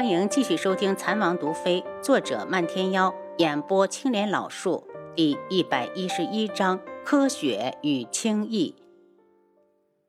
[0.00, 8.74] 欢迎继续收听《残王毒妃》，作者漫天妖，演播青莲老树，第一百一十一章：科学与轻易。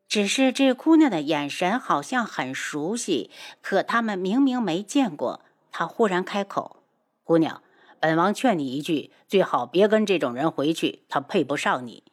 [0.07, 3.29] 只是这姑娘的眼神好像很熟悉，
[3.61, 5.41] 可他们明明没见过。
[5.73, 6.77] 她忽然开口
[7.25, 7.61] ：“姑娘，
[7.99, 12.05] 本王劝你一句，最好别跟这种人回去，他配不上你。”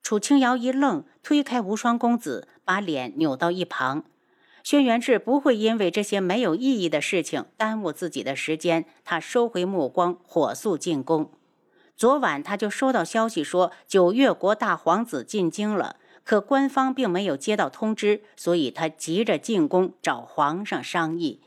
[0.00, 4.04] 楚清瑶一愣，推开无双公子，把脸扭到一旁。
[4.66, 8.84] 轩辕志不会因为这些没有意义的事情耽误自己的时间。
[9.04, 11.30] 他收回目光，火速进宫。
[11.96, 21.42] 昨晚他就收到消息说九月国大皇子进京了，可官方并没有接到通知，所以他急着进宫找皇上商议。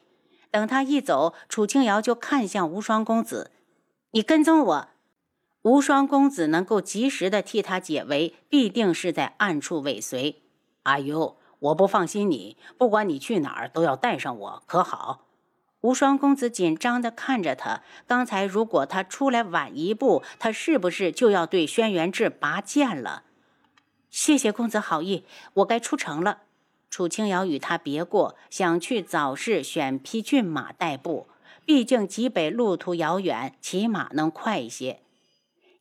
[0.49, 3.51] 等他一走，楚清瑶就看向无双公子
[4.11, 4.87] ：“你跟踪我？”
[5.63, 10.41] 无双公子能够及时的替他解围，必定是在暗处尾随。
[10.83, 11.35] 阿尤。
[11.59, 15.25] 我不放心你，不管你去哪儿都要带上我，可好？
[15.81, 17.81] 无双公子紧张地看着他。
[18.07, 23.23] 刚才如果他出来晚一步，他是不是就要对轩辕志拔剑了？
[24.09, 25.23] 谢谢公子好意，
[25.55, 26.39] 我该出城了。
[26.89, 31.27] 楚清瑶与他别过，想去早市选匹骏马代步，
[31.63, 35.01] 毕竟极北路途遥远，骑马能快一些。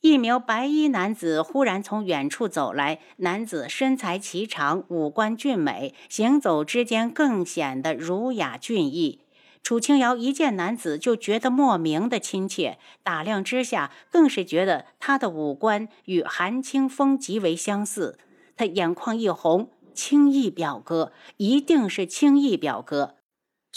[0.00, 9.22] 一名白衣男子忽然从远处走来，男子身材颀长，五官俊美，行走之间更显得儒雅俊逸。
[9.60, 18.18] 楚清瑶一见男子就觉得莫名的亲切，打量之下更是觉得他的五官与韩清风极为相似。
[18.56, 23.16] 他眼眶一红，青逸表哥，一定是青逸表哥。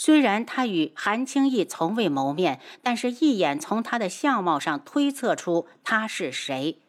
[0.04, 6.80] 虽然他与韩青义从未谋面，但是一眼从他的相貌上推测出他是谁。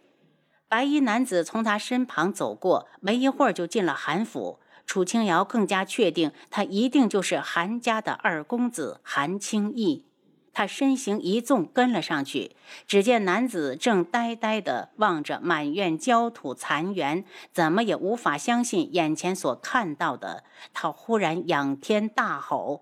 [0.66, 4.60] 白衣男子从他身旁走过，没一会儿就进了韩府。
[4.86, 10.06] 楚清瑶更加确定，他一定就是韩家的二公子韩青义。
[10.54, 12.56] 他身形一纵，跟了上去。
[12.86, 20.44] 只见男子正呆呆地望着满院焦土残垣，怎么也无法相信眼前所看到的。
[20.72, 22.80] 他忽然仰天大吼。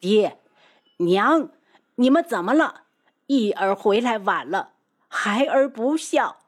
[0.00, 0.38] 爹，
[0.96, 1.50] 娘，
[1.96, 2.84] 你们怎么了？
[3.26, 4.70] 义儿回来晚了，
[5.08, 6.38] 孩儿不孝。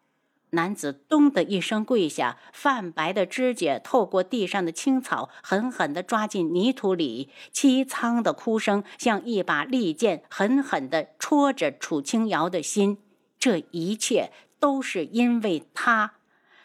[0.55, 12.99] 男子咚的一声跪下，泛白的指甲透过地上的青草，狠狠地抓进泥土里，凄苍的哭声像一把利剑，狠狠地戳着楚清瑶的心。
[13.39, 16.15] 这一切都是因为他。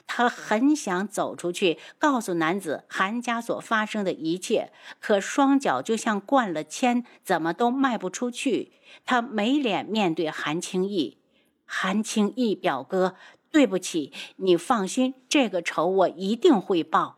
[0.07, 8.71] 他很想走出去，告诉男子韩家所发生的一切，可双脚就像灌了铅，怎么都迈不出去。
[9.05, 11.19] 他没脸面对韩青义。
[11.65, 13.15] 韩青义表哥，
[13.51, 17.17] 对不起，你放心，这个仇我一定会报。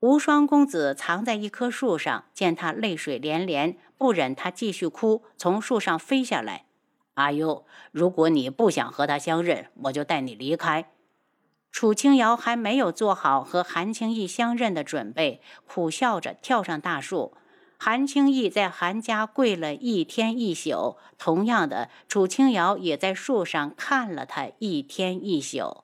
[0.00, 6.64] 无双公子藏在一棵树上，见他泪水连连，不忍他继续哭，从树上飞下来。
[7.14, 10.90] 阿优，如果你不想和他相认，我就带你离开。
[11.74, 17.36] 楚清瑶还没有做好和韩青义相认的准备，苦笑着跳上大树。
[17.76, 25.82] 韩青义在韩家跪了一天一宿，同样的，楚清瑶也在树上看了他一天一宿。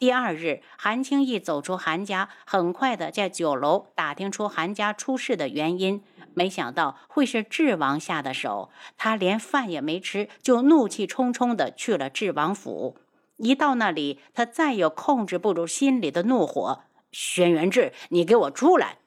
[0.00, 6.02] 第二日，韩青义走出韩家，很快的在酒楼打听出韩家出事的原因，
[6.34, 8.70] 没想到会是智王下的手。
[8.96, 12.96] 他连饭也没吃，就怒气冲冲的去了智王府。
[13.40, 16.82] 一到那里，他再也控制不住心里的怒火。
[17.10, 18.98] 轩辕志，你给我出来！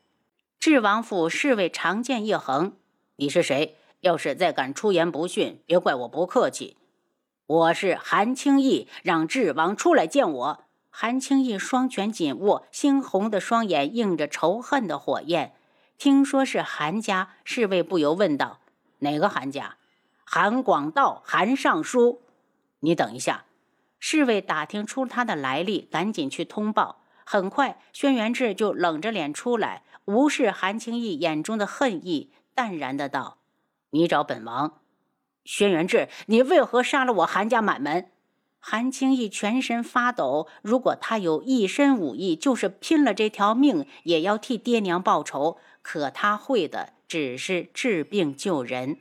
[0.59, 2.75] 智王府侍卫长剑一横
[3.17, 3.77] ：“你是谁？
[4.01, 6.77] 要是再敢出言不逊，别怪我不客气。”
[7.45, 10.63] 我是韩青义，让智王出来见我。
[10.89, 15.53] 韩青义双拳紧握，猩红的双眼映着仇恨的火焰。
[15.97, 18.59] 听说是韩家，侍卫不由问道
[18.99, 19.77] ：“哪个韩家？”
[20.25, 22.21] 韩广道，韩尚书。
[22.79, 23.45] 你等一下。
[24.05, 27.05] 侍卫打听出他的来历，赶紧去通报。
[27.23, 33.37] 很快，轩辕志就冷着脸出来，无视韩青义眼中的恨意，淡然的道
[33.91, 34.81] ：“你找本王。”
[35.45, 38.11] 轩辕志，你为何杀了我韩家满门？
[38.59, 40.49] 韩青义全身发抖。
[40.61, 45.57] 如果他有一身武艺，就是拼了这条命也要替爹娘报仇。
[45.81, 48.97] 可他会的只是治病救人。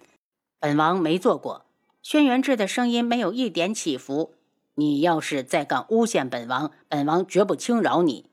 [0.61, 1.67] 本王没做过。
[2.05, 4.37] 轩辕志的声音没有一点起伏。
[4.75, 8.31] 你要是再敢诬陷本王，本王绝不轻饶你。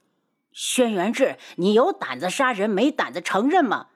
[0.51, 3.88] 轩辕志，你有胆子杀人，没胆子承认吗？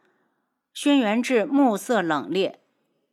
[0.74, 2.56] 轩辕志目色冷冽。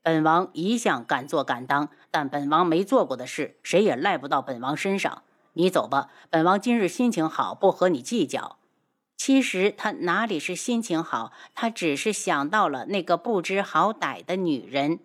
[0.02, 5.22] 本王一向敢做敢当，但本王没做过的事，谁也赖不到本王身上。
[5.52, 8.58] 你走吧，本王今日心情好，不和你计较。
[9.16, 15.00] 其实他哪里是心情好，他只是想到了那个不知好歹的女人。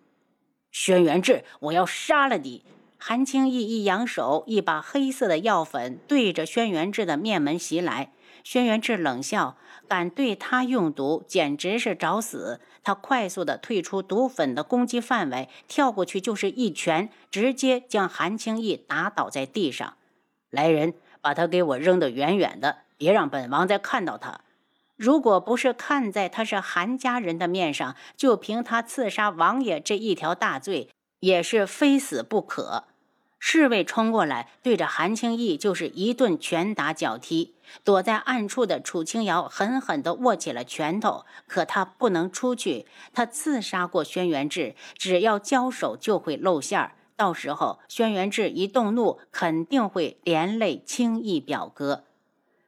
[0.70, 2.64] 轩辕志，我要杀了你！
[2.98, 8.12] 韩青义一扬手，一把黑色的药粉对着轩辕志的面门袭来。
[8.42, 9.56] 轩辕志冷笑
[9.88, 19.94] ：“敢对他用毒，简直是找死！”他快速的退出毒粉的攻击范围，跳过去就是一拳，直接将韩青义打倒在地上。
[20.50, 24.40] 来人，把他给我扔得远远的，别让本王再看到他。
[24.96, 30.88] 如果不是看在他是韩家人的面上，就凭他刺杀王爷这一条大罪，
[31.20, 32.84] 也是非死不可。
[33.38, 37.54] 侍卫冲过来，对着韩青义就是一顿拳打脚踢。
[37.84, 42.86] 躲在暗处的楚清瑶狠狠地握起了拳头，可他不能出去。
[43.12, 46.92] 他刺杀过轩辕志，只要交手就会露馅儿。
[47.14, 52.04] 到时候轩辕志一动怒，肯定会连累青义表哥。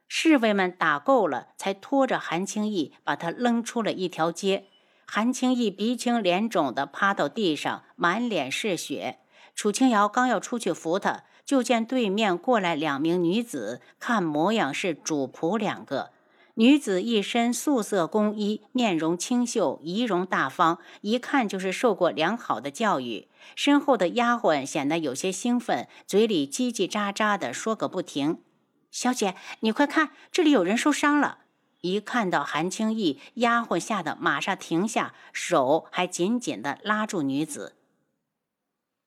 [0.07, 4.65] 侍卫们打够了，才拖着韩青义把他扔出了一条街。
[5.11, 9.17] 韩青义鼻青脸肿地趴到地上，满脸是血。
[9.55, 11.23] 楚清瑶刚要出去扶他。
[11.43, 16.11] 就见对面过来两名女子，看模样是主仆两个。
[16.53, 23.29] 女子一身素色宫衣，面容清秀，仪容大方，一看就是受过良好的教育。
[23.55, 28.43] 身后的丫鬟显得有些兴奋，嘴里叽叽喳喳的说个不停
[28.91, 31.39] ：“小姐，你快看，这里有人受伤了！”
[31.81, 37.75] 一看到韩青义，丫鬟吓得马上停下，手还紧紧的拉住女子。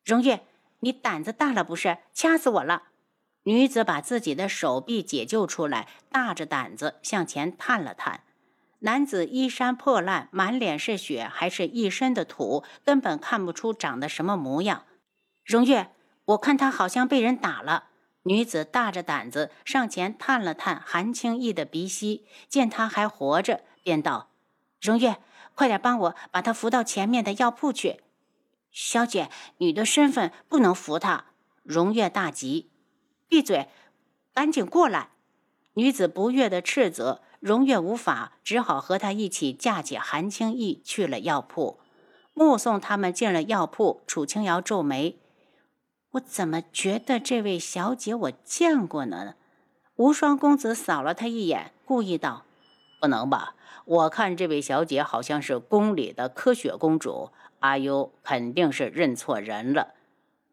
[0.04, 0.46] 荣月。
[0.84, 1.98] 你胆子大了不是？
[2.12, 2.82] 掐死我了！
[3.44, 8.24] 女子把自己的手臂解救出来，大着胆子向前探了探。
[8.80, 14.86] 男子衣衫破烂，满脸是血，还是一身的土，根本看不出长得什么模样。
[15.44, 15.92] 荣月，
[16.24, 17.90] 我看他好像被人打了。
[18.24, 24.28] 女子大着胆子上前探了探韩青义的鼻息，见他还活着，便道
[24.80, 25.16] ：“荣月，
[25.54, 28.00] 快点帮我把他扶到前面的药铺去。”
[28.70, 29.28] 小姐，
[29.58, 31.26] 你的身份不能扶他。
[31.62, 32.70] 荣月大急，
[33.28, 33.68] 闭嘴，
[34.32, 35.10] 赶紧过来！
[35.74, 37.22] 女子不悦的斥责。
[37.40, 41.80] 荣月无法，只好和他一起架起韩青义去了药铺。
[42.34, 45.18] 目送他们进了药铺，楚清瑶皱眉
[46.12, 49.34] ：“我怎么觉得这位小姐我见过呢？”
[49.96, 52.44] 无双公子扫了他一眼，故意道
[53.00, 53.54] ：“不能吧？
[53.84, 57.30] 我看这位小姐好像是宫里的柯雪公主。”
[57.60, 59.94] 阿优肯定是认错人了。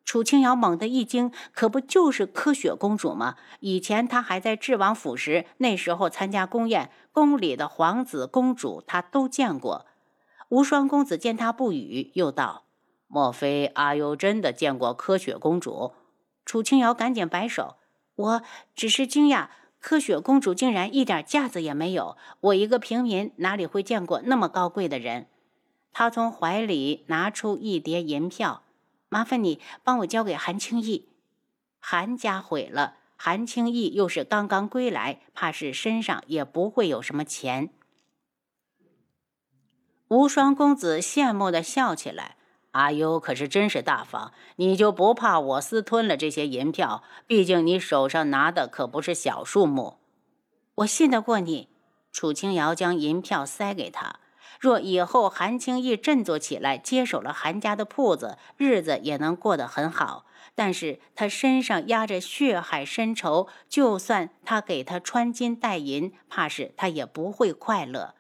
[0.05, 3.35] 楚清瑶猛地一惊，可不就是柯雪公主吗？
[3.61, 9.87] 以前她还在智王府时，那时候参加宫宴，宫里的皇子公主她都见过。
[10.49, 12.65] 无双公子见他不语，又道
[13.09, 15.91] ：“莫非阿优真的见过柯雪公主？”
[16.45, 17.75] 楚清瑶赶紧摆手
[18.15, 18.41] ：“我
[18.73, 19.49] 只是惊讶，
[19.81, 22.15] 柯雪公主竟然一点架子也没有。
[22.39, 25.27] 我一个平民，哪里会见过那么高贵的人？”
[25.91, 28.63] 他从怀里拿出一叠银票，
[29.09, 31.09] 麻烦你帮我交给韩青义。
[31.79, 37.71] 韩家毁了，韩青义又是刚刚归来，怕是身上也不会有什么钱。
[40.09, 42.37] 无双公子羡慕的笑起来
[42.71, 47.03] ：“阿优可是真是大方，你就不怕我私吞了这些银票？
[47.25, 49.97] 毕竟你手上拿的可不是小数目。”
[50.75, 51.69] 我信得过你。
[52.11, 54.19] 楚清瑶将银票塞给他。
[54.59, 60.25] 若以后韩青义振作起来，接手了韩家的铺子，日子也能过得很好。
[60.53, 68.15] 但是他身上压着血海深仇，就算他给他穿金戴银，怕是他也不会快乐。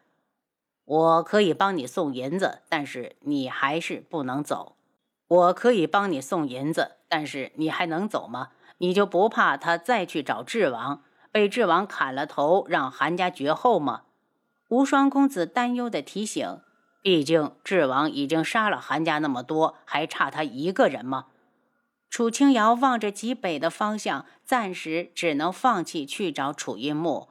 [0.89, 4.75] 我可以帮你送银子，但是你还是不能走。
[5.27, 8.49] 我可以帮你送银子，但是你还能走吗？
[8.79, 14.01] 你就不怕他再去找智王，被智王砍了头，让韩家绝后吗？
[14.69, 16.59] 无双公子担忧的提醒
[17.03, 21.27] ：“毕竟智王已经杀了韩家那么多，还差他一个人吗？”
[22.09, 27.29] 楚清瑶望着极北的方向，暂时只能放弃去找楚云木。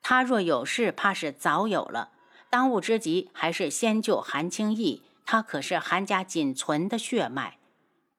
[0.00, 2.12] 他若有事，怕是早有了。
[2.50, 7.58] 当务之急还是先救韩青义，他可是韩家仅存的血脉。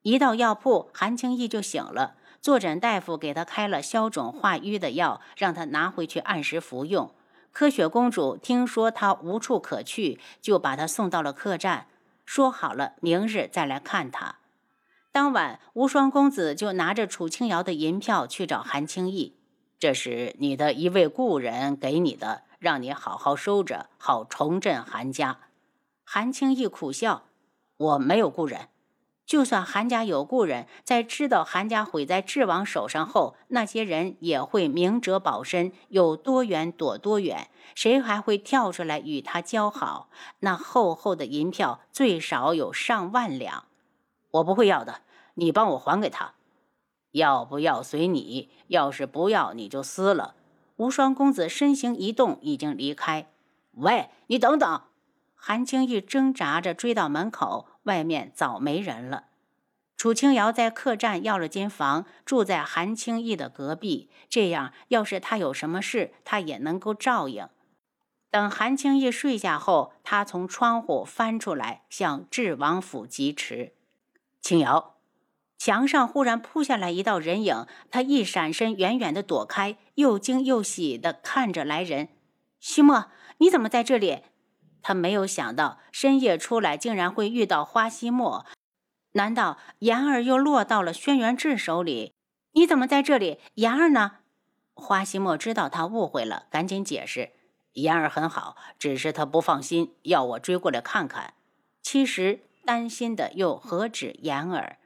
[0.04, 2.16] 一到药铺，韩青义就醒了。
[2.42, 7.14] 坐诊大夫给他开了消肿化瘀的药，让他拿回去按时服用。
[7.52, 11.88] 柯雪公主听说他无处可去，就把他送到了客栈，
[12.26, 14.36] 说好了明日再来看他。
[15.12, 19.36] 当晚，无双公子就拿着楚清瑶的银票去找韩青义，
[19.80, 25.40] 这是你的一位故人给你的，让你好好收着，好重振韩家。
[26.04, 27.24] 韩青义苦笑
[27.78, 28.68] ：“我没有故人。”
[29.26, 37.48] 就算韩家有故人，在知道韩家毁在智王手上后，那些人也会明哲保身，有多远躲多远。
[37.76, 40.10] 谁还会跳出来与他交好？
[40.40, 43.66] 那厚厚的银票最少有上万两，
[44.32, 45.02] 我不会要的。
[45.36, 46.34] 你帮我还给他，
[47.12, 48.50] 要不要随你？
[48.68, 50.34] 要是不要，你就撕了。
[50.80, 53.28] 无双公子身形一动，已经离开。
[53.74, 54.82] 喂，你等等！
[55.36, 57.68] 韩青玉挣扎着追到门口。
[57.84, 59.26] 外面早没人了。
[59.98, 67.50] 楚清瑶在客栈要了间房，住在韩青义的隔壁，这样要是他有什么事，他也能够照应。
[68.30, 73.74] 等韩青义睡下后，他从窗户翻出来，向智王府疾驰。
[74.40, 74.96] 青瑶，
[75.60, 82.08] 墙上忽然扑下来一道人影，他一闪身，远远的躲开，又惊又喜的看着来人。
[82.62, 83.08] 西莫，
[83.40, 84.24] 你怎么在这里？
[84.82, 88.46] 他没有想到深夜出来竟然会遇到花希墨，
[89.12, 92.14] 难道言儿又落到了轩辕志手里？
[92.54, 93.40] 你怎么在这里？
[93.56, 94.20] 言儿呢？
[94.74, 97.32] 花希墨知道他误会了，赶紧解释：
[97.74, 101.34] 言儿很好，只是他不放心，要我追过来看看。
[101.82, 104.78] 其实担心的又何止言儿？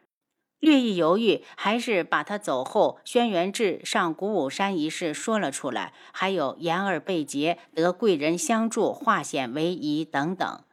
[0.59, 10.63] 略一犹豫，还是把他走后轩辕志上古武山一事说了出来，还有言儿被劫得贵人相助，化险为夷等等。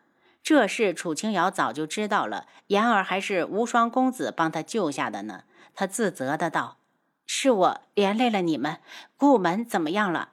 [0.43, 5.45] 这事楚清瑶早就知道了，言儿还是无双公子帮他救下的呢。
[5.75, 6.79] 他自责的道
[7.27, 8.79] ：“是我连累了你们，
[9.17, 10.31] 古门怎么样了？”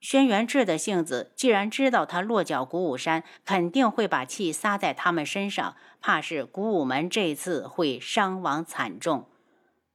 [0.00, 9.26] 轩辕志的性子，既然知道他落脚古武山，肯定会把气撒在他们身上，怕是古武门这次会伤亡惨重。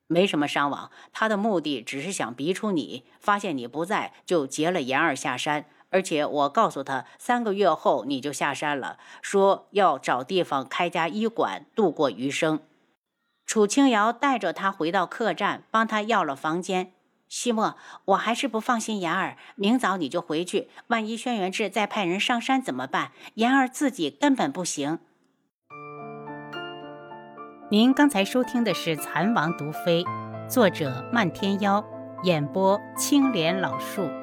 [0.08, 5.66] 没什么伤亡，他的目的只是想逼出你，发现你不在，就劫了言儿下山。
[5.90, 12.60] 而且我告诉他，三个月后你就下山了，说要找地方开家医馆，度过余生。
[13.46, 16.94] 楚清瑶带着他回到客栈，帮他要了房间。
[17.32, 19.38] 西莫，我还是不放心言儿。
[19.56, 23.14] 明早你就回去，万一轩辕志再派人上山怎么办？
[23.36, 25.00] 言儿自己根本不行。
[27.70, 30.04] 您刚才收听的是《蚕王毒妃》，
[30.50, 31.82] 作者漫天妖，
[32.24, 34.21] 演播青莲老树。